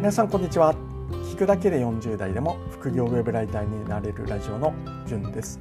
[0.00, 0.74] 皆さんこんにちは。
[1.30, 4.72] 聞くだけで40代でも副業ウェブライターになれるラジオの
[5.06, 5.60] じゅんです。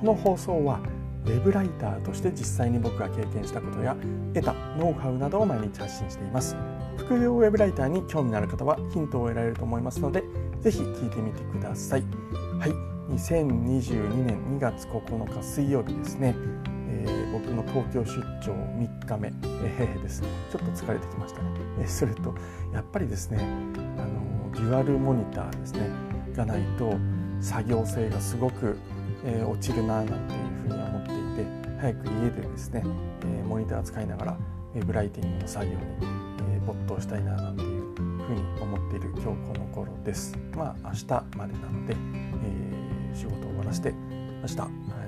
[0.00, 0.80] この放送は
[1.26, 3.94] ウェブライターとして実際に僕が経験したことや
[4.32, 6.56] 得たノウハウなどを毎日発信しています。
[6.96, 10.24] 副業ウェブライターに興味のある方はヒントを得られると思いますので
[10.62, 12.04] ぜひ聞いてみてください。
[12.58, 12.70] はい。
[13.12, 16.34] 2022年2月9日水曜日ですね。
[17.06, 20.22] え、僕の東京出張3日目、えー、です。
[20.22, 21.48] ちょっと疲れてきましたね、
[21.80, 22.34] えー、それと
[22.72, 25.90] やっぱりですねあのデュアルモニターですね
[26.34, 26.94] がないと
[27.40, 28.76] 作業性がすごく、
[29.24, 30.18] え、落ちるななんていう
[30.62, 32.82] ふうに思っていて早く家でですね、
[33.22, 34.38] え、モニター使いながら
[34.74, 35.78] ウェブライティングの作業に、
[36.54, 40.36] え、没頭したいななんていうふうに思っている今日この頃です。
[40.56, 44.56] まあ明日までなので、えー、仕事を終わらせて明日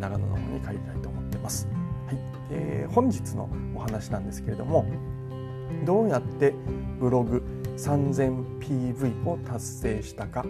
[0.00, 1.81] 長野の方に帰りたいと思います。
[2.12, 2.18] はい。
[2.50, 4.84] えー、本日のお話なんですけれども
[5.84, 6.54] どうやって
[7.00, 7.42] ブログ
[7.76, 10.44] 3000PV を達成したか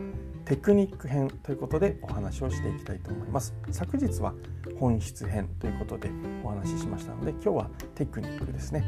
[0.45, 3.55] テクニック編ということでお話をしていきたいと思います。
[3.71, 4.35] 昨日は
[4.79, 6.11] 本質編ということで
[6.43, 8.85] お話ししましたので今日はテクニックですね。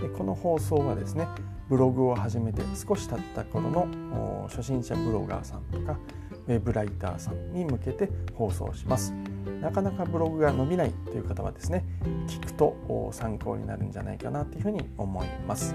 [0.00, 1.26] でこの放送はですね
[1.68, 5.98] ブログを始めて少し経った頃の初心者ブロガーさんとか
[6.46, 9.12] ウェブライターさんに向けて放送します。
[9.60, 11.84] なかなかブログが伸びないという方はですね
[12.26, 15.74] 聞くと参考になるんじゃないかなというふうに思います。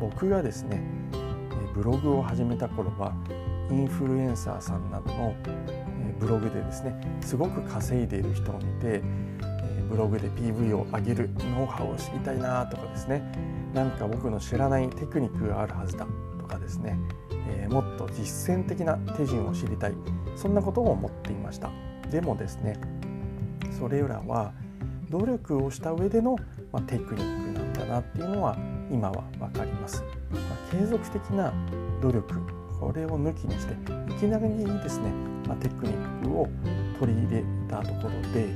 [0.00, 0.82] 僕がですね
[1.74, 3.12] ブログを始めた頃は
[3.70, 5.34] インフルエンサーさんなどの
[6.18, 9.02] ブログでですねすごく稼いでいる人を見て
[9.88, 13.22] ブログで PV を上げるノウハウを知りたいなとかですね
[13.74, 16.06] なんか僕の知らないテクニックがあるはずだ
[16.38, 16.98] とかですね、
[17.48, 19.94] えー、もっと実践的な手順を知りたい
[20.36, 21.70] そんなことを思っていました。
[22.10, 22.78] でもですね
[23.78, 24.52] それらは
[25.10, 26.36] 努力をした上での、
[26.72, 28.56] まあ、テクニックなんだなっていうのは
[28.90, 31.52] 今は分かります、まあ、継続的な
[32.00, 33.74] 努力これを抜きにして
[34.12, 34.48] いきなり
[34.82, 35.10] ですね、
[35.46, 36.48] まあ、テクニックを
[36.98, 38.46] 取り入れたところで、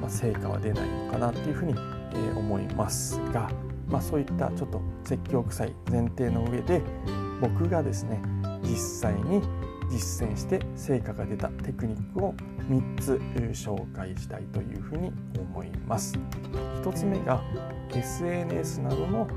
[0.00, 1.74] ま成果は出ないのかなっていうふうに、
[2.14, 3.50] え思いますが、
[3.88, 6.82] まそういったちょっと説教臭い前提の上で
[7.40, 8.20] 僕がですね
[8.62, 9.42] 実際に
[9.90, 12.34] 実践して成果が出たテクニックを
[12.68, 13.20] 3つ
[13.52, 16.18] 紹介したいというふうに思います。
[16.82, 17.42] 1つ目が
[17.94, 19.28] SNS などの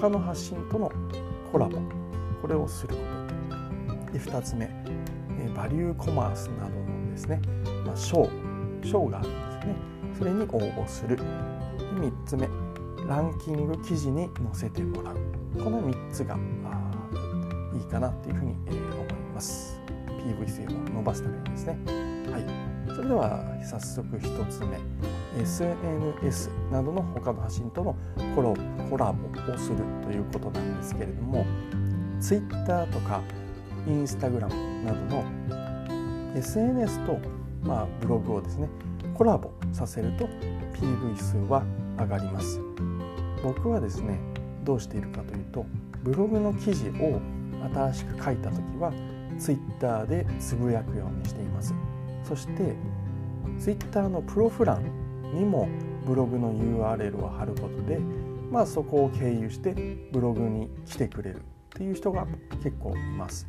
[0.00, 0.90] 他の発信との
[1.50, 1.78] コラボ。
[2.40, 3.00] これをするこ
[4.06, 4.12] と。
[4.12, 4.70] で2つ目
[5.54, 7.40] バリューコマースなどのですね、
[7.84, 8.22] まあ、賞
[9.08, 9.74] があるんですね。
[10.18, 11.16] それに応募する。
[11.16, 12.48] 3つ目
[13.08, 15.16] ランキング記事に載せてもらう。
[15.62, 16.36] この3つが
[17.74, 19.80] いいかなというふうに思います。
[20.06, 22.17] PV 性を伸ばすためにですね。
[22.30, 24.78] はい、それでは早速1つ目。
[25.40, 27.96] SNS などの他の発信との
[28.34, 28.52] コラ
[28.90, 31.46] コラボをするということなんですけれども
[32.20, 33.22] Twitter とか
[33.86, 34.48] Instagram
[34.84, 37.18] などの SNS と、
[37.62, 38.68] まあ、ブログをですね
[39.14, 40.26] コラボさせると
[40.74, 41.62] PV 数は
[41.98, 42.60] 上がります。
[43.42, 44.18] 僕はですね
[44.64, 45.64] どうしているかというと
[46.02, 47.20] ブログの記事を
[47.72, 48.92] 新しく書いた時は
[49.38, 51.72] ツイッターでつぶやくようにしています。
[52.28, 52.76] そして
[53.58, 54.84] ツイッターのプロフ欄
[55.32, 55.66] にも
[56.06, 57.98] ブログの URL を貼ることで
[58.50, 59.74] まあそこを経由して
[60.12, 61.40] ブログに来てくれるっ
[61.70, 62.26] ていう人が
[62.62, 63.46] 結構います。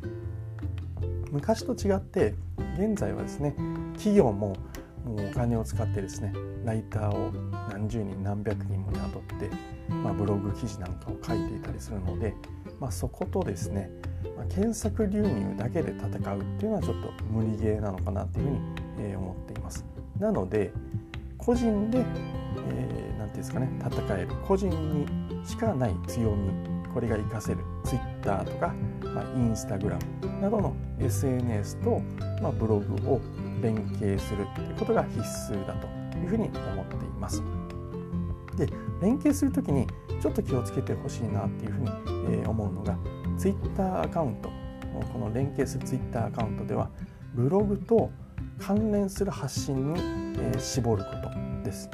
[1.30, 2.34] 昔と違って
[2.76, 3.54] 現在はですね
[3.94, 4.56] 企業も
[5.04, 6.32] もうお金を使ってですね
[6.64, 7.32] ライターを
[7.70, 9.50] 何十人何百人も雇って、
[9.88, 12.34] まあ、ブログ記事なんかを書いていたりするので、
[12.80, 13.90] まあ、そことですね
[14.36, 18.60] まあ、検索流入だけで戦うっていうのはちょっと無理ゲーなのかなっていうふうに、
[18.98, 19.84] えー、思っています。
[20.18, 20.72] なので
[21.38, 25.06] 個人で、えー、ていうんですかね戦える個人に
[25.46, 26.50] しかない強み
[26.92, 32.02] これが活かせる Twitter とか、まあ、Instagram などの SNS と、
[32.42, 33.20] まあ、ブログを
[33.62, 35.86] 連携するということが必須だと
[36.18, 37.42] いうふうに思っています。
[38.56, 38.66] で
[39.00, 39.86] 連携するときに
[40.20, 42.98] ちょっと気をつけてほしいなっていうふうに、えー、思うのが
[43.38, 44.50] Twitter アカウント
[45.12, 46.90] この連携する Twitter アカウントでは
[47.34, 48.10] ブログと
[48.58, 51.88] 関連する発信に、えー、絞ることです。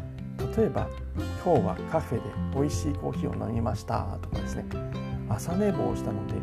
[0.57, 0.89] 例えば
[1.45, 4.65] 今日はカフェで美味しいコーヒーを飲みましたとかですね。
[5.29, 6.35] 朝寝坊したので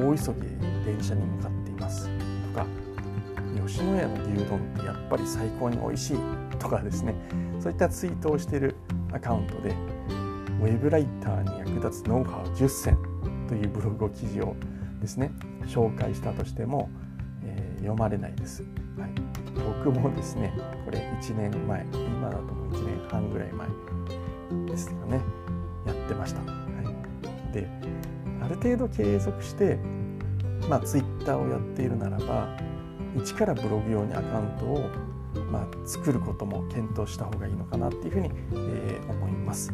[0.00, 0.48] 大急ぎ
[0.84, 2.08] で電車に向かっています。
[2.52, 2.66] とか
[3.66, 6.18] 吉野家の牛丼ってやっぱり最高に美味しい。
[6.58, 7.14] とかですね。
[7.60, 8.74] そういったツイートをしている
[9.12, 9.74] アカウントで
[10.60, 12.98] ウェブライターに役立つノウハウ10選
[13.48, 14.56] というブログ記事を
[15.00, 15.32] ですね
[15.66, 16.90] 紹介したとしても、
[17.44, 18.62] えー、読まれないです、
[18.98, 19.10] はい、
[19.84, 20.52] 僕もですね
[20.84, 23.68] これ1年前今だともう1年半ぐらい前
[24.66, 25.20] ですかね
[25.86, 26.46] やってました、は
[27.50, 27.68] い、で
[28.42, 29.78] ある程度継続して
[30.68, 32.48] まあ、Twitter をやっているならば
[33.16, 34.90] 一からブログ用にアカウントを、
[35.50, 39.72] まあ、作ることも検討した方がいいのかなっていうふうに、えー、思います。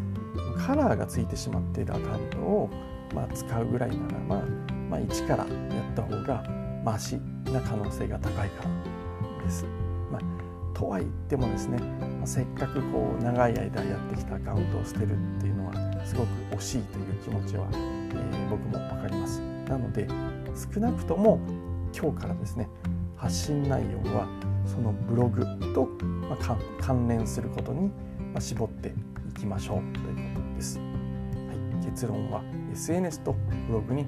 [0.66, 2.70] カラーがついてしまっているアカウントを、
[3.14, 4.42] まあ、使うぐらいならば、
[4.90, 6.44] まあ、一からやった方が
[6.84, 7.16] マシ
[7.52, 9.64] な可能性が高いからです。
[10.10, 19.40] まあ、とは言ってもですね、まあ、せっかくこう長い間やってきたアカウントを捨てるっていうのはすごく惜しいという気持ちは、えー、僕も分かります。
[19.68, 20.06] なので
[20.74, 21.40] 少なくとも
[21.96, 22.68] 今日からですね
[23.16, 24.28] 発信内容は
[24.66, 25.44] そのブログ
[25.74, 25.88] と、
[26.28, 26.36] ま、
[26.80, 27.90] 関連することに、
[28.38, 28.92] 絞って
[29.28, 30.23] いきましょうという
[30.54, 30.78] です。
[30.78, 30.84] は
[31.82, 32.42] い、結論は
[32.72, 33.34] SNS と
[33.66, 34.06] ブログに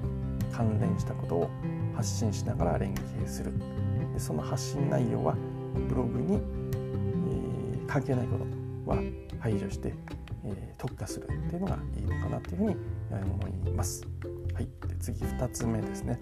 [0.51, 1.49] 関連したことを
[1.95, 3.53] 発信しながら連携する
[4.13, 5.35] でその発信内容は
[5.87, 8.97] ブログに、えー、関係ないことは
[9.39, 9.93] 排除して、
[10.45, 12.75] えー、特化するっていうのがいいのかなというふうに
[13.11, 14.05] 思います。
[14.53, 16.19] はい、で次2つ目ですね。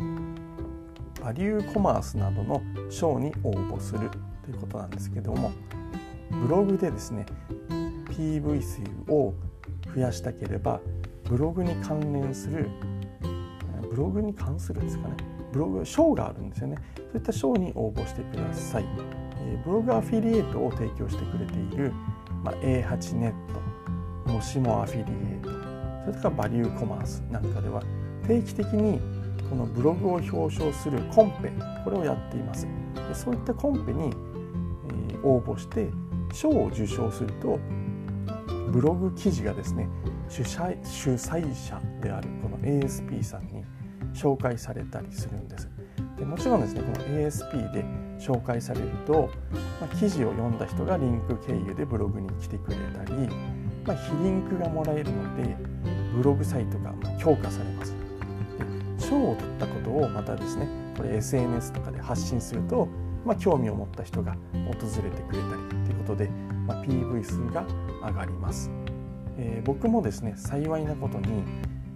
[1.22, 4.12] バリューコマースなどの賞に応募する
[4.44, 5.51] ということなんですけども
[6.30, 7.25] ブログでですね
[8.10, 8.81] PV 数
[9.12, 9.33] を
[9.96, 10.82] 増やしたければ
[11.24, 12.70] ブログに関連する
[13.90, 15.16] ブログに関するですかね。
[15.54, 16.76] ブログ賞があるんですよね。
[16.98, 18.86] そういった賞に応募してください、
[19.40, 21.94] えブログアフィリエイトを提供してくれている、
[22.44, 23.34] まあ、A8 ネッ
[24.26, 25.50] トもしもアフィリエイト
[26.04, 27.82] それとかバリューコマースなんかでは
[28.28, 29.00] 定期的に
[29.50, 31.54] このブログを表彰するコンペ
[31.86, 32.68] これをやっています。
[32.96, 35.88] でそういったコンペに、え応募して
[36.34, 37.60] 賞を受賞すると
[38.72, 39.88] ブログ記事がですね
[40.30, 43.64] 主催主催者であるこの ASP さんに
[44.14, 45.70] 紹介されたりするんです。
[46.18, 47.86] でもちろんですねこの ASP で
[48.20, 49.30] 紹介されると、
[49.82, 53.14] まあ、記事を読んだ人がリンク経由でブログに来てくれたり、
[53.86, 55.58] まあ、非リンクがもらえるので
[56.16, 57.96] ブログサイトが強化されます。
[58.98, 62.88] 賞を取ったことをまたですねこれ SNS とかで発信すると、
[63.26, 66.30] まあ、興味を持った人が訪れてくれたりということで、
[66.66, 67.66] まあ、PV 数が
[68.06, 68.69] 上がります、
[69.38, 71.44] えー、僕もですね幸いなことに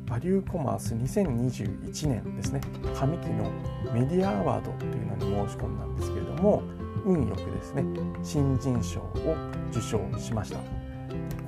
[0.06, 2.62] バリューコマース2021年ですね
[3.00, 3.52] 上期の
[3.94, 6.64] メディアアワードというのに申し込んだんですけれども
[7.06, 7.84] 運よくですね
[8.24, 9.36] 新人賞を
[9.72, 10.60] 受賞しました。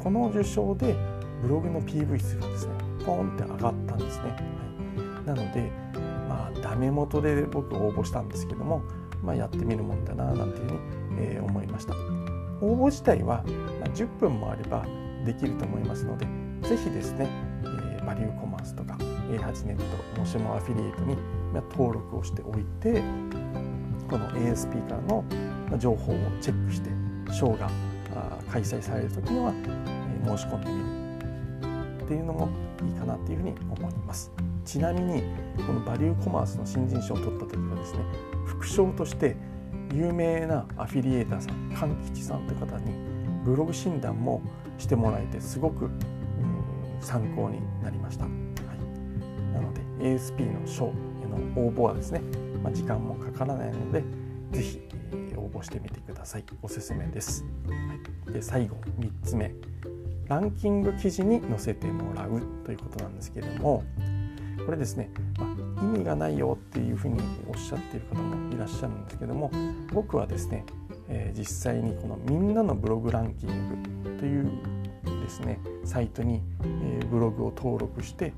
[0.01, 0.95] この受賞で
[1.41, 2.73] ブログの PV 数がですね
[3.05, 5.71] ポンって上がったんですね、はい、なので
[6.27, 8.83] まあダメ元で僕応募したんですけども、
[9.23, 10.79] まあ、やってみるもんだななんていうふうに、
[11.19, 11.93] えー、思いました。
[12.61, 13.43] 応募自体は、
[13.95, 14.85] 10分もあれば
[15.25, 16.25] できると思いますので
[16.61, 17.27] 是非ですね
[18.05, 18.95] バリューコマースとか
[19.29, 21.17] A8 ネットもしもアフィリエイトに
[21.71, 23.03] 登録をしておいて
[24.09, 25.23] この ASP からの
[25.77, 26.89] 情報をチェックして
[27.31, 27.69] ショーが
[28.51, 29.53] 開催される時には
[30.25, 32.49] 申し込んでみるっていうのも
[32.85, 34.31] いいかなっていうふうに思います。
[34.65, 35.23] ちなみに
[35.65, 37.99] このバリューコマースの新人賞を取った時はですね
[38.45, 39.35] 副賞として
[39.93, 42.93] 有名なアフィリエーターさん勘吉さんという方に
[43.43, 44.41] ブログ診断も
[44.77, 45.89] してもらえてすごく
[47.01, 50.93] 参考になりました、はい、なので ASP の賞
[51.23, 52.21] への応募はですね、
[52.63, 54.03] まあ、時間もかからないので
[54.51, 54.81] 是非
[55.35, 56.45] 応募してみてください。
[56.61, 59.53] おすすめです、はい、で最後3つ目。
[60.27, 63.83] ランキング記事に載せてもらうということなんですけれども
[64.65, 65.46] これですね、ま
[65.82, 69.51] あ、意味がないよっていうふうにおっしゃっている方もいらっしゃるんですけども
[69.94, 70.65] 僕はですね、
[71.08, 74.51] えー、実際にこのみんなのブログランキングという
[75.22, 78.34] ですねサイトに、えー、ブログを登録して、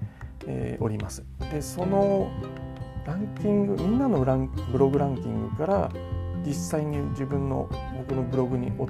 [0.48, 1.24] えー、おります。
[1.51, 2.32] でその
[3.06, 4.20] ランキングみんなの
[4.72, 5.92] ブログランキングから
[6.46, 8.88] 実際に自分の僕のブログに訪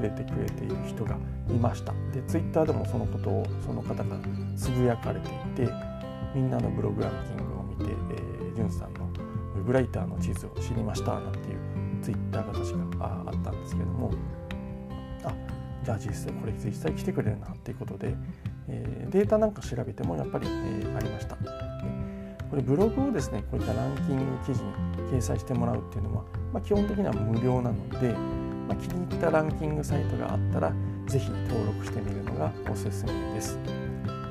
[0.00, 1.16] れてくれている人が
[1.48, 4.16] いましたでツイッターでもそのことをその方が
[4.56, 5.72] つぶやかれていて
[6.34, 9.08] みんなのブログランキングを見て、えー、じゅんさんの
[9.56, 11.58] ウェブライターの地図を知りましたなんていう
[12.02, 14.10] ツイッターが確かあったんですけども
[15.24, 15.32] あ
[15.84, 18.14] じゃあ実際これ実際来てくれるなっていうことで、
[18.68, 21.36] えー、データなんか調べてもやっぱり、えー、ありました。
[22.50, 24.70] これブログをですねこういったランキング記事に
[25.10, 28.12] 掲載してもらうっていうのは、まあ、基本的には無料なので、
[28.68, 30.72] まあ、気に入ったランキングサイトがあったら
[31.06, 33.83] 是非登録してみるのがおすすめです。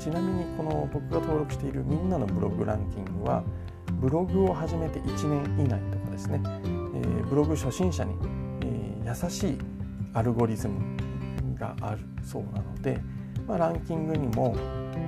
[0.04, 3.42] ちなみにこの僕が登録しているみんなのブログランキングは
[4.02, 8.14] ブログを始めて1年以内とかですね、えー、ブログ初心者に、
[8.64, 9.58] えー、優しい
[10.14, 13.00] アルゴリズムがあるそうなので、
[13.48, 14.58] まあ、ランキングにも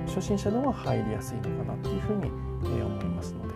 [0.06, 2.30] 初心者でも入りやすいのかなというふうに、
[2.78, 3.46] え思いますの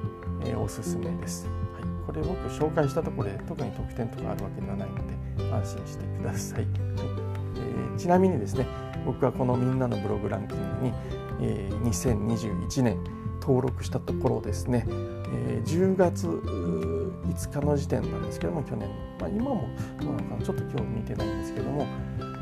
[0.44, 6.68] で、えおすすめです、はい、これ僕紹介したところで特に特典とかあるわけではないので安心してください、はい。
[6.74, 8.66] えー、ちなみにですね
[9.04, 10.92] 僕はこのみんなのブログランキングに、
[11.40, 12.98] え、2021年
[13.40, 19.68] 登録したところですね、え、10月5日の時点なんですけども去年の、まあ、今も
[20.00, 21.86] どうなのかなちょっと今日見てないんですけども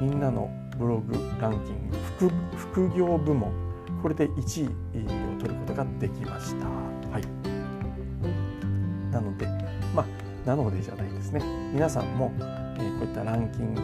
[0.00, 1.96] みんなのブログランキング
[2.56, 3.52] 副業部門
[4.02, 6.66] これで1位を取ることができました。
[6.66, 7.22] はい、
[9.12, 9.46] なので
[9.94, 10.06] まあ
[10.46, 11.42] なのでじゃないですね。
[11.72, 13.82] 皆さんも、え、こういったランキング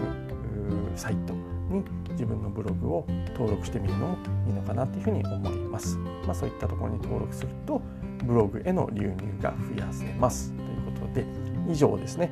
[0.94, 1.34] サイト
[1.74, 5.98] に自分のブログを登録してみるのもいいのかなというふうに思います。
[6.26, 7.82] まあ、そういったところに登録すると
[8.24, 11.26] ブログへの流入が増やせますということで
[11.68, 12.30] 以上ですね。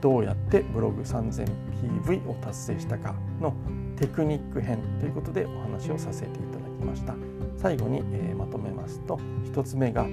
[0.00, 3.54] どうやってブログ 3000PV を達成したかの
[3.96, 7.14] テクニック編ということでお話をさせていただきました。
[7.56, 9.18] 最後に、えー、まとめますと
[9.52, 10.06] 1つ目が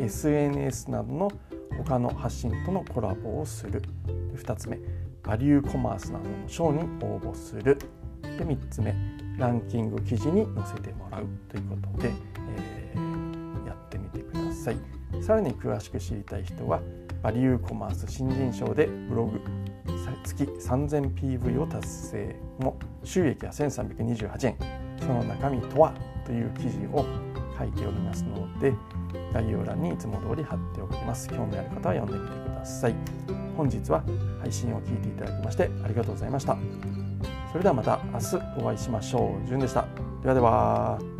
[0.00, 1.30] SNS などの
[1.76, 3.82] 他の発信とのコラボをする。
[4.34, 4.78] 2つ目
[5.22, 7.78] バリューコマースなどの賞に応募する。
[8.36, 8.94] で3つ目
[9.38, 12.12] ランキング記事に載せてもらうということで、
[12.48, 14.76] えー、やってみてください。
[15.22, 16.80] さらに詳しく知りたい人は
[17.22, 19.40] バリューコマース新人賞でブログ
[20.24, 24.56] 月 3000PV を達成も収益は1328円。
[25.00, 25.92] その中身とは
[26.24, 27.04] という記事を
[27.58, 28.72] 書いておりますので
[29.32, 31.28] 概要欄にいつも通り貼っておきます。
[31.28, 32.94] 興味ある方は読んでみてください。
[33.56, 34.02] 本日は
[34.40, 36.56] 配信を聞いていただきましてありがとうございました。
[37.56, 39.46] それではまた明日お会いしましょう。
[39.46, 39.86] じゅんでした。
[40.22, 41.15] ではでは。